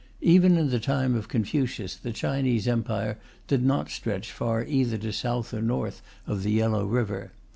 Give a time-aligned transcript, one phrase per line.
[0.23, 5.13] Even in the time of Confucius, the Chinese Empire did not stretch far either to
[5.13, 7.31] south or north of the Yellow River.